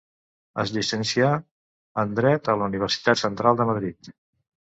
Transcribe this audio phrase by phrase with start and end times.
[0.61, 1.27] Es llicencià
[2.03, 4.13] en dret a la Universitat Central de Madrid.